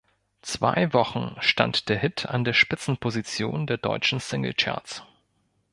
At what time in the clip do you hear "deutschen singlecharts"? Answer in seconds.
3.77-5.03